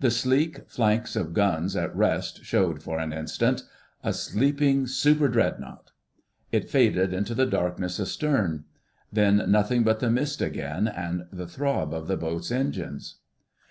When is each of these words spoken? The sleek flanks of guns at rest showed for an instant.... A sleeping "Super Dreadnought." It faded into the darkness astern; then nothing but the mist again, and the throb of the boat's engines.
The 0.00 0.10
sleek 0.10 0.68
flanks 0.68 1.16
of 1.16 1.32
guns 1.32 1.74
at 1.76 1.96
rest 1.96 2.44
showed 2.44 2.82
for 2.82 2.98
an 2.98 3.10
instant.... 3.10 3.62
A 4.04 4.12
sleeping 4.12 4.86
"Super 4.86 5.28
Dreadnought." 5.28 5.92
It 6.50 6.68
faded 6.68 7.14
into 7.14 7.34
the 7.34 7.46
darkness 7.46 7.98
astern; 7.98 8.64
then 9.10 9.50
nothing 9.50 9.82
but 9.82 10.00
the 10.00 10.10
mist 10.10 10.42
again, 10.42 10.88
and 10.88 11.24
the 11.32 11.46
throb 11.46 11.94
of 11.94 12.06
the 12.06 12.18
boat's 12.18 12.50
engines. 12.50 13.20